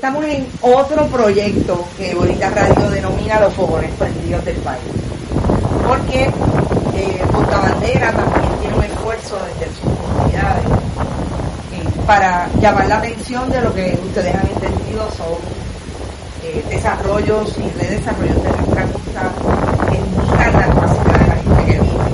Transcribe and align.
estamos 0.00 0.24
en 0.24 0.46
otro 0.62 1.04
proyecto 1.08 1.84
que 1.98 2.14
Bonita 2.14 2.48
Radio 2.48 2.88
denomina 2.88 3.38
los 3.38 3.52
fogones 3.52 3.90
prendidos 3.98 4.42
del 4.46 4.56
país. 4.56 4.80
Porque 5.86 6.22
eh, 6.94 7.22
Bandera 7.30 8.10
también 8.10 8.50
tiene 8.62 8.76
un 8.78 8.84
esfuerzo 8.84 9.36
desde 9.44 9.74
sus 9.74 9.90
comunidades 9.90 10.64
eh, 10.64 11.84
para 12.06 12.48
llamar 12.62 12.86
la 12.88 12.96
atención 12.96 13.50
de 13.50 13.60
lo 13.60 13.74
que 13.74 14.00
ustedes 14.06 14.34
han 14.34 14.46
entendido 14.46 15.06
son 15.18 15.36
eh, 16.44 16.64
desarrollos 16.70 17.54
y 17.58 17.68
redesarrollos 17.78 18.42
de 18.42 18.50
nuestra 18.52 18.84
costa 18.84 19.32
que 19.86 19.98
limitan 19.98 20.52
la 20.54 20.66
capacidad 20.66 21.20
de 21.20 21.26
la 21.26 21.34
gente 21.34 21.72
que 21.72 21.78
vive. 21.78 22.10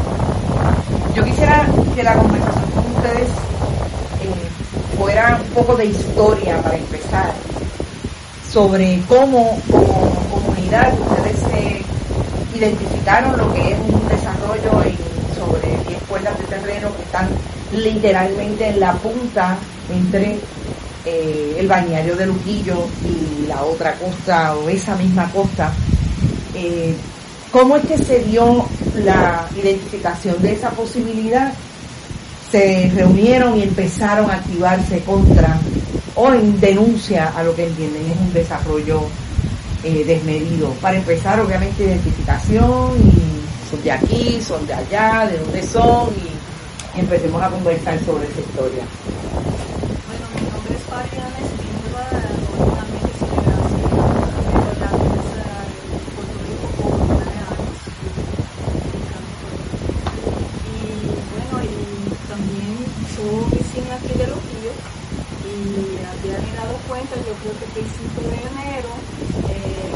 Yo 1.15 1.24
quisiera 1.24 1.65
que 1.95 2.02
la 2.02 2.15
conversación 2.15 2.71
con 2.73 2.96
ustedes 2.96 3.29
eh, 3.29 4.98
fuera 4.98 5.41
un 5.41 5.51
poco 5.55 5.77
de 5.77 5.84
historia 5.84 6.60
para 6.62 6.77
empezar 6.77 7.45
sobre 8.56 9.02
cómo 9.06 9.59
como 9.70 10.10
comunidad 10.33 10.91
ustedes 10.98 11.37
se 11.41 12.59
identificaron 12.59 13.37
lo 13.37 13.52
que 13.52 13.73
es 13.73 13.79
un 13.80 14.09
desarrollo 14.09 14.70
sobre 15.37 15.77
10 15.87 16.02
cuerdas 16.09 16.38
de 16.38 16.45
terreno 16.46 16.88
que 16.96 17.02
están 17.02 17.29
literalmente 17.70 18.66
en 18.71 18.80
la 18.80 18.95
punta 18.95 19.59
entre 19.95 20.38
eh, 21.04 21.57
el 21.59 21.68
bañario 21.68 22.16
de 22.16 22.24
Luquillo 22.24 22.87
y 23.04 23.46
la 23.46 23.62
otra 23.62 23.93
costa 23.96 24.57
o 24.57 24.71
esa 24.71 24.96
misma 24.96 25.30
costa. 25.32 25.71
Eh, 26.54 26.96
¿Cómo 27.52 27.77
es 27.77 27.84
que 27.84 27.99
se 27.99 28.21
dio 28.21 28.65
la 29.04 29.46
identificación 29.54 30.40
de 30.40 30.52
esa 30.54 30.71
posibilidad? 30.71 31.52
Se 32.51 32.90
reunieron 32.95 33.59
y 33.59 33.65
empezaron 33.65 34.30
a 34.30 34.37
activarse 34.37 35.01
contra 35.01 35.59
o 36.16 36.32
en 36.32 36.59
denuncia 36.59 37.32
a 37.36 37.42
lo 37.42 37.54
que 37.54 37.66
entienden 37.66 38.10
es 38.10 38.16
un 38.18 38.32
desarrollo 38.32 39.02
eh, 39.84 40.04
desmedido. 40.04 40.70
Para 40.80 40.96
empezar, 40.96 41.38
obviamente, 41.40 41.84
identificación 41.84 42.98
y 42.98 43.70
son 43.70 43.82
de 43.82 43.92
aquí, 43.92 44.40
son 44.42 44.66
de 44.66 44.74
allá, 44.74 45.28
de 45.30 45.38
dónde 45.38 45.62
son 45.62 46.09
y 46.16 46.98
empecemos 46.98 47.42
a 47.42 47.50
conversar 47.50 47.98
sobre 48.04 48.26
esa 48.26 48.40
historia. 48.40 48.84
Bueno, 50.09 50.26
mi 50.34 50.50
nombre 50.50 50.74
es 50.74 50.82
Fabiana 50.82 51.46
yo 64.66 65.06
creo 67.47 67.59
que 67.61 67.66
principio 67.66 68.27
de 68.28 68.37
enero, 68.37 68.91
eh, 69.50 69.93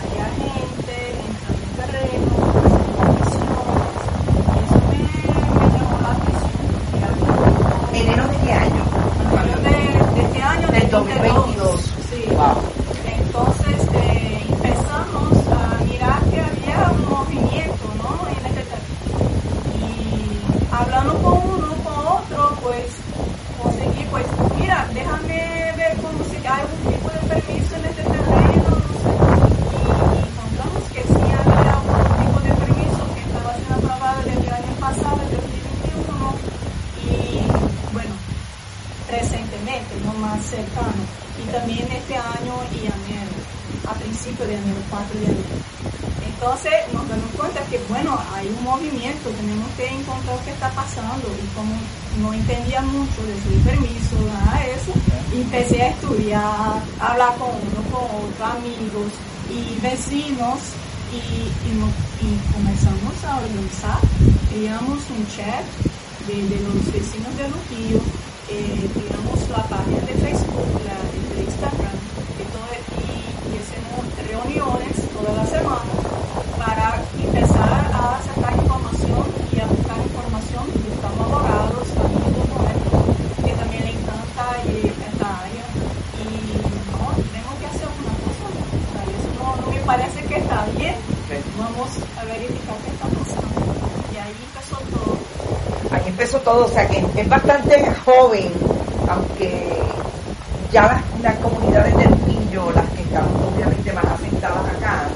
había 0.00 0.26
gente 0.40 0.96
entrando 1.20 1.62
en 1.64 1.72
terreno, 1.80 2.30
haciendo 2.54 3.04
misiones, 3.12 4.02
y 4.48 4.58
eso 4.64 4.78
me, 4.88 5.00
me 5.58 5.66
llamó 5.74 5.96
la 6.00 6.12
atención. 6.16 6.64
¿Enero 7.94 8.24
de 8.28 8.36
qué 8.44 8.52
año? 8.52 8.82
Enero 9.32 9.58
de, 9.60 9.76
de 10.14 10.20
este 10.22 10.42
año, 10.42 10.68
del 10.68 10.90
2022. 10.90 11.80
Sí. 12.10 12.24
Wow. 12.34 12.56
Entonces 13.04 13.78
eh, 13.92 14.46
empezamos 14.48 15.32
a 15.48 15.84
mirar 15.84 16.20
que 16.30 16.40
había 16.40 16.90
un 16.90 17.10
movimiento 17.10 17.84
¿no? 17.98 18.28
en 18.28 18.46
este 18.46 18.62
terreno. 18.64 18.94
Y 19.80 20.74
hablando 20.74 21.12
con 21.22 21.34
uno, 21.34 21.68
con 21.84 22.06
otro, 22.06 22.58
pues 22.62 22.86
conseguí, 23.62 24.04
pues, 24.10 24.26
mira, 24.58 24.88
déjame 24.94 25.54
hay 26.46 26.60
algún 26.60 26.92
tipo 26.92 27.08
de 27.08 27.18
permiso 27.20 27.74
en 27.76 27.84
este 27.86 28.02
terreno, 28.02 28.68
no 28.68 28.78
sé. 29.00 29.12
Y 29.74 30.20
encontramos 30.28 30.84
que 30.92 31.02
sí 31.02 31.24
había 31.24 31.72
algún 31.72 32.04
tipo 32.20 32.38
de 32.40 32.52
permiso 32.54 33.02
que 33.14 33.20
estaba 33.24 33.54
siendo 33.56 33.74
aprobado 33.74 34.22
desde 34.22 34.46
el 34.46 34.52
año 34.52 34.74
pasado, 34.78 35.18
el 35.24 35.30
2021, 35.34 36.34
y 37.02 37.48
bueno, 37.94 38.14
recientemente, 39.10 39.94
no 40.04 40.12
más 40.14 40.40
cercano. 40.44 41.02
Y 41.42 41.50
también 41.50 41.86
este 41.90 42.16
año 42.16 42.54
y 42.72 42.86
enero, 42.86 43.36
a 43.88 43.94
principio 43.94 44.46
de 44.46 44.54
enero, 44.54 44.80
4 44.90 45.20
de 45.20 45.26
enero. 45.26 45.64
Entonces 46.26 46.72
nos 46.92 47.08
damos 47.08 47.30
cuenta 47.36 47.60
que, 47.70 47.78
bueno, 47.88 48.18
hay 48.34 48.48
un 48.48 48.64
movimiento, 48.64 49.30
tenemos 49.30 49.68
que 49.76 49.88
encontrar 49.88 50.38
qué 50.44 50.50
está 50.50 50.68
pasando 50.70 51.28
y 51.42 51.46
como 51.54 51.74
no 52.20 52.34
entendía 52.34 52.82
mucho 52.82 53.22
de 53.24 53.34
su 53.40 53.64
permiso, 53.64 54.16
nada 54.26 54.60
de 54.60 54.74
eso, 54.74 54.92
empecé 55.32 55.82
a 55.82 55.88
estudiar, 55.88 56.82
a 57.00 57.12
hablar 57.12 57.34
con 57.38 57.48
uno, 57.48 57.80
con 57.90 58.04
otros 58.28 58.50
amigos 58.58 59.08
y 59.48 59.80
vecinos 59.80 60.58
y, 61.14 61.54
comenzamos 62.52 63.24
a 63.24 63.36
organizar, 63.36 63.98
creamos 64.50 64.98
un 65.10 65.26
chat 65.28 65.64
de, 66.26 66.60
los 66.60 66.92
vecinos 66.92 67.36
de 67.36 67.48
Luquillo, 67.48 68.00
eh, 68.54 68.90
la 69.50 69.62
página 69.64 70.00
de 70.00 70.14
Facebook, 70.14 70.66
la 70.86 70.98
de 71.34 71.42
Instagram, 71.42 71.96
y, 72.38 72.44
todo, 72.54 72.70
y 72.74 73.58
hacemos 73.58 74.02
reuniones 74.26 74.94
toda 75.14 75.32
la 75.34 75.46
semana 75.46 75.94
para 76.58 77.02
empezar 77.22 77.70
a 77.94 78.20
sacar 78.22 78.54
información 78.58 79.26
y 79.54 79.60
a 79.60 79.66
buscar 79.66 79.98
información. 79.98 80.64
Buscamos 80.90 81.22
abogados, 81.22 81.86
amigos 82.02 82.34
que 83.44 83.52
también 83.54 83.84
le 83.84 83.90
encanta 83.90 84.44
esta 84.66 85.26
área. 85.46 85.64
Y 86.18 86.26
no, 86.90 87.14
tenemos 87.14 87.54
que 87.60 87.66
hacer 87.66 87.88
una 87.94 88.14
cosa. 88.22 88.46
Eso 89.14 89.30
no, 89.38 89.70
me 89.70 89.80
parece 89.86 90.18
que 90.24 90.36
está 90.38 90.66
bien. 90.78 90.96
Vamos 91.58 91.90
a 92.18 92.24
verificar 92.24 92.76
qué 92.82 92.90
está 92.90 93.06
pasando. 93.06 93.60
Y 94.12 94.16
ahí 94.16 94.34
empezó 94.34 94.76
todo. 94.90 95.18
Ahí 95.90 96.03
empezó 96.14 96.38
todo, 96.38 96.66
o 96.66 96.68
sea 96.68 96.86
que 96.86 97.04
es 97.16 97.28
bastante 97.28 97.90
joven, 98.04 98.52
aunque 99.08 99.82
ya 100.70 100.82
las, 100.82 101.20
las 101.20 101.36
comunidades 101.38 101.96
del 101.96 102.14
Pillo, 102.18 102.70
las 102.72 102.88
que 102.90 103.02
están 103.02 103.26
obviamente 103.52 103.92
más 103.92 104.04
asentadas 104.04 104.64
acá, 104.76 105.08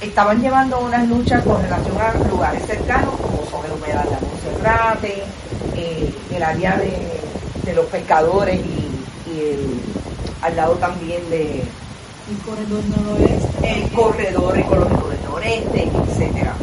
estaban 0.00 0.40
llevando 0.40 0.78
unas 0.78 1.08
luchas 1.08 1.42
con 1.42 1.60
relación 1.60 1.96
a 2.00 2.14
lugares 2.28 2.64
cercanos, 2.66 3.14
como 3.20 3.44
son 3.50 3.66
el 3.66 3.72
humedal 3.72 4.08
de 4.08 4.26
Monserrate, 4.26 5.24
eh, 5.74 6.14
el 6.32 6.42
área 6.42 6.76
de, 6.76 7.18
los 7.74 7.84
pescadores 7.86 8.58
y, 8.58 8.88
al 10.40 10.56
lado 10.56 10.74
también 10.76 11.28
de 11.28 11.62
el 12.30 12.38
corredor 12.44 12.82
noroeste, 12.96 13.82
el 13.82 13.90
corredor 13.90 14.58
ecológico 14.58 15.08
del 15.08 15.24
noreste, 15.24 15.90
etcétera. 16.08 16.54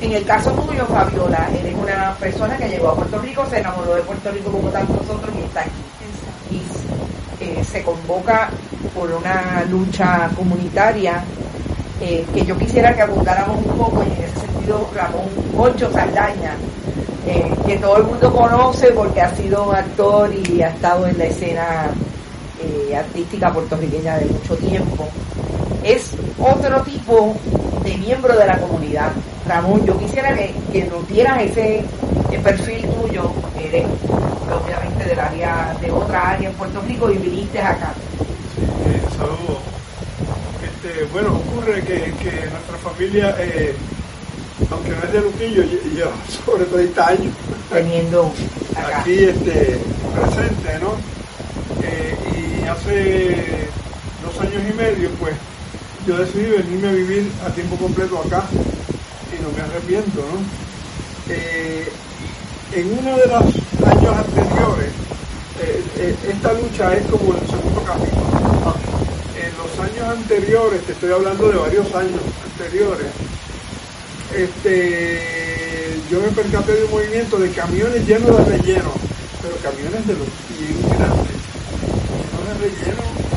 En 0.00 0.12
el 0.12 0.24
caso 0.24 0.50
tuyo, 0.52 0.86
Fabiola, 0.86 1.48
eres 1.58 1.74
una 1.74 2.14
persona 2.14 2.56
que 2.56 2.68
llegó 2.68 2.90
a 2.90 2.94
Puerto 2.94 3.18
Rico, 3.18 3.44
se 3.50 3.58
enamoró 3.58 3.94
de 3.94 4.02
Puerto 4.02 4.30
Rico 4.30 4.50
como 4.50 4.68
tantos 4.68 4.96
nosotros 4.96 5.34
y 5.36 5.42
está 5.42 5.60
aquí. 5.60 5.70
Y 6.50 7.44
eh, 7.44 7.64
se 7.64 7.82
convoca 7.82 8.50
por 8.94 9.10
una 9.10 9.64
lucha 9.68 10.30
comunitaria 10.36 11.22
eh, 12.00 12.24
que 12.32 12.44
yo 12.44 12.56
quisiera 12.56 12.94
que 12.94 13.02
abundáramos 13.02 13.56
un 13.56 13.76
poco 13.76 14.02
en 14.02 14.12
ese 14.12 14.40
sentido 14.40 14.88
Ramón 14.94 15.28
Concho 15.56 15.90
Saldaña, 15.92 16.52
eh, 17.26 17.52
que 17.66 17.76
todo 17.78 17.96
el 17.96 18.04
mundo 18.04 18.32
conoce 18.32 18.92
porque 18.92 19.20
ha 19.20 19.34
sido 19.34 19.68
un 19.68 19.74
actor 19.74 20.30
y 20.32 20.62
ha 20.62 20.68
estado 20.68 21.08
en 21.08 21.18
la 21.18 21.24
escena 21.24 21.90
eh, 22.62 22.96
artística 22.96 23.52
puertorriqueña 23.52 24.16
de 24.18 24.26
mucho 24.26 24.56
tiempo. 24.56 25.08
Es 25.88 26.10
otro 26.38 26.82
tipo 26.82 27.34
de 27.82 27.96
miembro 27.96 28.36
de 28.36 28.46
la 28.46 28.58
comunidad. 28.58 29.10
Ramón, 29.46 29.86
yo 29.86 29.98
quisiera 29.98 30.34
que, 30.34 30.54
que 30.70 30.84
nos 30.84 31.08
dieras 31.08 31.40
ese 31.40 31.82
perfil 32.44 32.86
tuyo, 32.90 33.32
eres 33.58 33.86
obviamente 34.52 35.04
del 35.06 35.18
área, 35.18 35.74
de 35.80 35.90
otra 35.90 36.32
área 36.32 36.50
en 36.50 36.54
Puerto 36.56 36.82
Rico 36.82 37.10
y 37.10 37.16
viniste 37.16 37.58
acá. 37.58 37.94
saludos 39.16 39.58
este, 40.62 41.04
bueno, 41.06 41.36
ocurre 41.36 41.82
que, 41.82 41.98
nuestra 41.98 42.78
familia, 42.82 43.34
eh, 43.38 43.74
aunque 44.70 44.90
no 44.90 45.02
es 45.02 45.12
de 45.12 45.20
Luquillo, 45.22 45.62
lleva 45.62 46.12
sobre 46.44 46.64
30 46.66 47.06
años 47.08 47.34
teniendo 47.72 48.30
aquí 48.94 49.24
este, 49.24 49.80
presente, 50.14 50.78
¿no? 50.80 50.92
Eh, 51.82 52.60
y 52.62 52.68
hace 52.68 53.68
dos 54.22 54.38
años 54.40 54.62
y 54.70 54.72
medio, 54.74 55.10
pues, 55.18 55.34
yo 56.08 56.16
decidí 56.16 56.46
venirme 56.46 56.88
a 56.88 56.92
vivir 56.92 57.30
a 57.46 57.50
tiempo 57.50 57.76
completo 57.76 58.18
acá 58.18 58.44
y 58.50 59.42
no 59.42 59.50
me 59.50 59.60
arrepiento, 59.60 60.20
¿no? 60.20 60.40
Eh, 61.28 61.86
en 62.72 62.98
uno 62.98 63.16
de 63.16 63.26
los 63.26 63.42
años 63.86 64.16
anteriores, 64.16 64.92
esta 66.26 66.52
lucha 66.54 66.96
es 66.96 67.06
como 67.06 67.34
el 67.34 67.46
segundo 67.46 67.82
capítulo 67.84 68.28
los 69.58 69.78
años 69.80 70.08
anteriores, 70.08 70.82
te 70.82 70.92
estoy 70.92 71.10
hablando 71.10 71.48
de 71.48 71.58
varios 71.58 71.94
años 71.94 72.20
anteriores, 72.44 73.08
este, 74.36 76.00
yo 76.10 76.20
me 76.20 76.28
percaté 76.28 76.74
de 76.74 76.84
un 76.84 76.90
movimiento 76.92 77.38
de 77.38 77.50
camiones 77.50 78.06
llenos 78.06 78.36
de 78.36 78.56
relleno, 78.56 78.92
pero 79.42 79.56
camiones 79.56 80.06
de 80.06 80.14
los 80.14 80.28
bien 80.58 80.80
grandes, 80.90 81.38
llenos 82.14 82.46
de 82.46 82.54
relleno, 82.68 83.27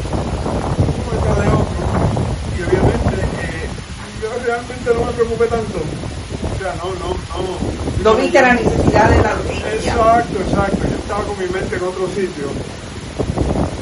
realmente 4.61 4.93
no 4.93 5.05
me 5.05 5.11
preocupé 5.13 5.45
tanto. 5.47 5.79
O 5.79 6.57
sea, 6.59 6.73
no, 6.75 6.85
no, 6.99 7.09
no. 7.13 7.57
No 8.03 8.15
viste 8.15 8.41
la 8.41 8.53
necesidad 8.53 9.09
de 9.09 9.21
la 9.21 9.33
noticia. 9.35 9.73
Exacto, 9.73 10.39
exacto. 10.39 10.77
Yo 10.89 10.95
estaba 10.97 11.23
con 11.23 11.37
mi 11.39 11.45
mente 11.47 11.75
en 11.75 11.83
otro 11.83 12.07
sitio. 12.09 12.47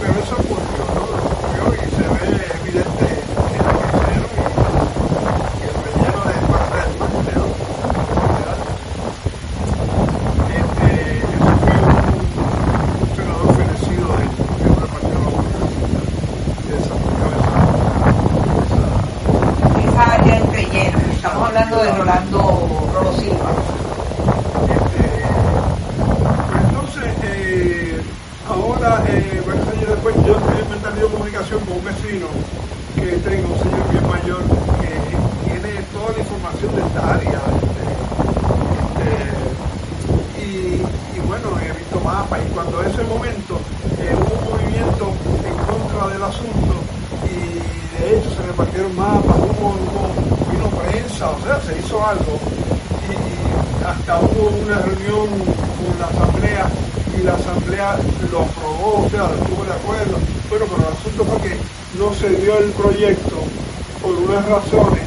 Pero 0.01 0.13
eso 0.13 0.35
ocurrió, 0.35 0.85
¿no? 0.95 1.01
Ocurrió 1.03 1.73
y 1.75 1.77
se 1.89 2.03
ve 2.07 2.23
evidente 2.63 3.05
en 3.05 3.63
lo 3.65 3.71
que 3.79 3.87
hicieron 3.89 4.31
y, 4.35 4.39
y 5.59 5.63
el 5.67 5.75
relleno 5.83 6.19
de 6.25 6.33
parte 6.47 6.77
del 6.79 6.93
máster, 6.99 7.35
¿no? 7.37 7.45
Este, 10.59 10.89
eso 11.19 11.51
fue 11.59 11.75
un, 11.79 11.95
un 12.99 13.07
senador 13.15 13.49
fenecido 13.55 14.07
de, 14.17 14.23
de 14.23 14.67
una 14.71 14.85
parte 14.87 15.07
de 15.07 15.13
la 15.13 15.19
de 16.67 16.73
esa 16.79 16.95
cabeza. 17.19 17.53
Esa 19.89 20.03
área 20.13 20.35
en 20.37 20.45
relleno. 20.51 20.99
De 21.81 21.91
Rolando 21.93 22.39
Rolo 22.93 23.13
Silva. 23.13 23.51
Este, 24.67 25.05
pues 26.49 26.63
entonces, 26.65 27.13
eh, 27.23 28.01
ahora, 28.49 29.01
eh, 29.07 29.41
varios 29.47 29.67
años 29.69 29.87
después, 29.89 30.15
yo 30.25 30.35
he 30.35 30.69
mantenido 30.69 31.09
comunicación 31.09 31.59
con 31.61 31.77
un 31.77 31.85
vecino 31.85 32.27
que 32.95 33.05
tengo, 33.23 33.53
un 33.53 33.59
señor 33.59 33.89
bien 33.91 34.07
mayor, 34.07 34.41
que 34.81 35.49
tiene 35.49 35.81
toda 35.93 36.11
la 36.11 36.19
información 36.19 36.75
de 36.75 36.81
esta 36.81 37.13
área. 37.13 37.39
este, 38.99 39.13
este, 40.35 40.45
y, 40.45 40.83
y 41.15 41.19
bueno, 41.27 41.47
he 41.63 41.71
visto 41.77 41.99
mapas 42.01 42.39
y 42.45 42.49
cuando 42.53 42.83
ese 42.83 43.03
momento 43.05 43.57
eh, 43.99 44.15
hubo 44.19 44.35
un 44.35 44.51
movimiento 44.51 45.13
en 45.47 45.55
contra 45.63 46.07
del 46.13 46.23
asunto 46.23 46.73
y 47.23 48.03
de 48.03 48.17
hecho 48.17 48.29
se 48.31 48.41
repartieron 48.47 48.95
mapas, 48.97 49.35
hubo, 49.37 49.69
hubo- 49.79 50.51
vino 50.51 50.65
o 51.27 51.41
sea, 51.43 51.59
se 51.65 51.77
hizo 51.79 52.05
algo 52.05 52.39
y, 53.09 53.85
hasta 53.85 54.19
hubo 54.19 54.49
una 54.63 54.77
reunión 54.79 55.27
con 55.29 55.99
la 55.99 56.07
asamblea 56.07 56.65
y 57.17 57.23
la 57.23 57.33
asamblea 57.33 57.95
lo 58.31 58.41
aprobó, 58.43 59.05
o 59.05 59.09
sea, 59.09 59.25
estuvo 59.41 59.63
de 59.65 59.73
acuerdo. 59.73 60.17
Bueno, 60.49 60.65
pero 60.69 60.87
el 60.87 60.93
asunto 60.97 61.25
fue 61.25 61.37
que 61.49 61.57
no 61.97 62.13
se 62.13 62.29
dio 62.41 62.57
el 62.59 62.71
proyecto 62.71 63.35
por 64.01 64.13
unas 64.15 64.45
razones 64.45 65.03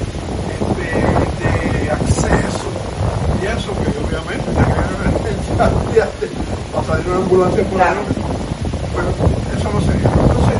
este, 0.53 0.89
de 1.81 1.91
acceso 1.91 2.69
y 3.41 3.47
eso 3.47 3.73
que 3.81 3.89
obviamente 4.05 4.45
tenía 4.53 4.65
que 4.67 4.73
haber 4.73 5.09
emergencia 5.09 5.71
va 6.75 6.81
a 6.81 6.85
salir 6.85 7.07
una 7.09 7.17
ambulancia 7.17 7.65
por 7.65 7.81
ahí. 7.81 7.97
Bueno, 8.93 9.11
eso 9.57 9.71
no 9.73 9.81
se 9.81 9.93
dio. 9.99 10.09
Entonces, 10.09 10.59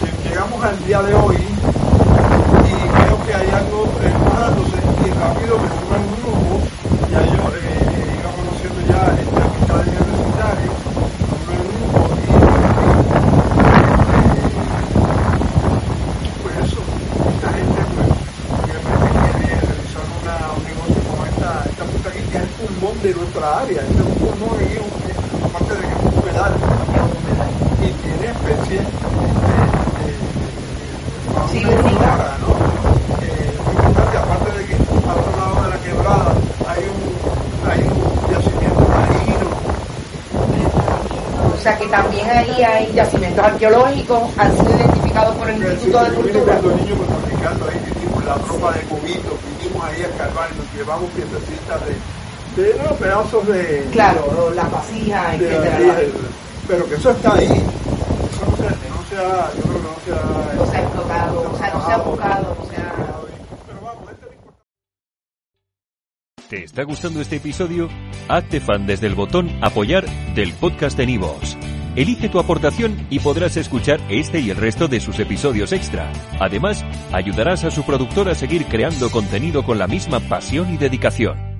lle- 0.00 0.28
llegamos 0.28 0.64
al 0.64 0.78
día 0.86 1.02
de 1.02 1.14
hoy 1.14 1.36
y 1.36 2.74
veo 2.88 3.16
que 3.26 3.34
hay 3.34 3.48
algo 3.50 3.84
eh, 4.02 4.12
mojándose 4.24 4.76
y 5.04 5.10
rápido 5.10 5.58
me 5.58 5.68
pongo 5.68 5.94
en 5.94 6.02
un 6.04 6.16
grupo, 6.22 6.60
ya 7.12 7.20
yo 7.22 7.42
eh, 7.54 8.18
iba 8.20 8.30
conociendo 8.32 8.80
ya 8.88 9.00
este, 9.20 9.40
amistades 9.40 9.88
universitarias, 9.88 10.72
me 10.74 11.24
pongo 11.28 11.52
en 11.52 11.60
un 11.60 11.68
grupo 11.68 12.00
y, 12.16 12.26
y, 14.24 14.66
pues 16.42 16.54
eso, 16.64 16.80
esta 17.34 17.48
gente 17.52 17.80
pues 17.94 18.08
obviamente 18.64 19.06
quiere 19.44 19.60
realizar 19.60 20.04
una, 20.20 20.34
un 20.56 20.62
negocio 20.64 21.00
como 21.10 21.22
esta, 21.26 21.50
esta 21.68 21.84
punta 21.84 22.08
aquí 22.08 22.20
que 22.30 22.36
es 22.38 22.42
el 22.42 22.48
pulmón 22.58 22.93
de 23.04 23.14
nuestra 23.14 23.58
área, 23.60 23.82
este 23.82 24.00
es 24.00 24.00
un 24.00 24.16
aparte 25.44 25.74
de 25.74 25.80
que 25.80 25.92
es 25.92 26.00
un 26.00 26.18
humedal, 26.20 26.54
y 27.82 27.88
tiene 28.00 28.26
especies 28.32 28.80
de, 28.80 29.28
de, 30.00 30.08
de, 30.40 30.48
Sí, 31.52 31.60
flora, 31.60 32.38
¿no? 32.40 32.48
Eh, 33.20 34.16
aparte 34.16 34.50
de 34.56 34.64
que 34.64 34.74
al 34.74 35.18
otro 35.20 35.36
lado 35.36 35.54
de 35.64 35.68
la 35.68 35.78
quebrada 35.84 36.32
hay 36.66 36.82
un, 36.88 37.68
hay 37.68 37.80
un 37.82 37.98
yacimiento 38.32 38.80
marino. 38.88 39.48
O 41.52 41.60
sea 41.60 41.76
que 41.76 41.86
también 41.88 42.30
ahí 42.30 42.62
hay 42.62 42.90
yacimientos 42.94 43.44
arqueológicos, 43.44 44.22
han 44.38 44.56
sido 44.56 44.70
identificados 44.78 45.36
por 45.36 45.50
el 45.50 45.60
Que 45.60 45.72
Instituto 45.74 46.04
de 46.04 46.08
sí, 46.08 46.16
vine 46.16 46.32
Cultura. 46.32 46.56
cuando 46.56 46.76
niño 46.82 46.94
puertorriqueño 46.96 47.64
ahí 47.68 47.80
vinimos 47.84 48.24
la 48.24 48.34
tropa 48.36 48.72
de 48.72 48.80
cubitos, 48.84 49.34
vinimos 49.60 49.84
ahí 49.84 50.02
a 50.02 50.06
escarbar 50.06 50.48
y 50.54 50.56
nos 50.56 50.72
llevamos 50.72 51.10
piececitas 51.10 51.80
de, 51.84 52.23
de 52.56 52.74
no, 52.82 52.90
pedazos 52.96 53.46
de, 53.48 53.86
Claro, 53.92 54.52
las 54.54 54.70
vasijas, 54.70 55.38
de 55.38 55.46
etcétera. 55.56 55.96
ahí, 55.96 56.12
pero 56.68 56.88
que 56.88 56.94
eso 56.94 57.10
está 57.10 57.34
ahí. 57.34 57.44
Eso 57.46 58.46
no 58.46 58.56
se, 58.56 58.88
no 58.88 59.02
se 59.08 59.16
ha, 59.16 59.50
yo 59.54 59.62
creo 59.62 59.74
que 59.74 59.82
no 59.82 59.94
se 60.04 60.12
ha, 60.12 60.54
No 60.54 60.66
se 60.66 60.76
ha 60.76 60.80
explotado, 60.80 61.50
o 61.52 61.58
sea, 61.58 61.70
no 61.74 61.86
se 61.86 61.92
ha 61.92 61.96
buscado, 61.98 62.56
no 62.58 62.66
se 62.70 62.76
ha... 62.76 62.94
Este 64.10 64.26
es 64.26 64.28
el 64.28 64.34
importante. 64.34 64.74
¿Te 66.48 66.64
está 66.64 66.82
gustando 66.84 67.20
este 67.20 67.36
episodio? 67.36 67.88
Hazte 68.28 68.60
fan 68.60 68.86
desde 68.86 69.06
el 69.08 69.14
botón 69.14 69.50
Apoyar 69.62 70.04
del 70.34 70.52
podcast 70.54 70.96
de 70.96 71.06
Nivos. 71.06 71.56
Elige 71.96 72.28
tu 72.28 72.40
aportación 72.40 73.06
y 73.08 73.20
podrás 73.20 73.56
escuchar 73.56 74.00
este 74.08 74.40
y 74.40 74.50
el 74.50 74.56
resto 74.56 74.88
de 74.88 74.98
sus 74.98 75.20
episodios 75.20 75.72
extra. 75.72 76.10
Además, 76.40 76.84
ayudarás 77.12 77.62
a 77.64 77.70
su 77.70 77.84
productor 77.84 78.28
a 78.28 78.34
seguir 78.34 78.66
creando 78.66 79.10
contenido 79.10 79.64
con 79.64 79.78
la 79.78 79.86
misma 79.86 80.18
pasión 80.18 80.74
y 80.74 80.76
dedicación. 80.76 81.53